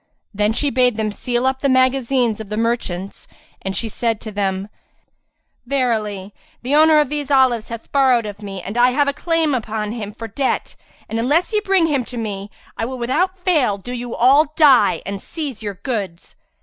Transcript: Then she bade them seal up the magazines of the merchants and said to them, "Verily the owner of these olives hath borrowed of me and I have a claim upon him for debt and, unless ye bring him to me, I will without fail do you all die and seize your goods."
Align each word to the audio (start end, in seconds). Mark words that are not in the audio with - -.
Then 0.33 0.51
she 0.51 0.71
bade 0.71 0.97
them 0.97 1.11
seal 1.11 1.45
up 1.45 1.59
the 1.59 1.69
magazines 1.69 2.41
of 2.41 2.49
the 2.49 2.57
merchants 2.57 3.27
and 3.61 3.77
said 3.77 4.19
to 4.21 4.31
them, 4.31 4.67
"Verily 5.67 6.33
the 6.63 6.73
owner 6.73 6.97
of 6.99 7.09
these 7.09 7.29
olives 7.29 7.69
hath 7.69 7.91
borrowed 7.91 8.25
of 8.25 8.41
me 8.41 8.63
and 8.63 8.79
I 8.79 8.89
have 8.89 9.07
a 9.07 9.13
claim 9.13 9.53
upon 9.53 9.91
him 9.91 10.11
for 10.11 10.27
debt 10.27 10.75
and, 11.07 11.19
unless 11.19 11.53
ye 11.53 11.59
bring 11.59 11.85
him 11.85 12.03
to 12.05 12.17
me, 12.17 12.49
I 12.75 12.83
will 12.83 12.97
without 12.97 13.37
fail 13.37 13.77
do 13.77 13.91
you 13.91 14.15
all 14.15 14.51
die 14.55 15.03
and 15.05 15.21
seize 15.21 15.61
your 15.61 15.75
goods." 15.75 16.35